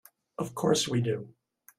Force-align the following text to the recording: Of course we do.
Of 0.39 0.55
course 0.55 0.87
we 0.87 0.99
do. 0.99 1.35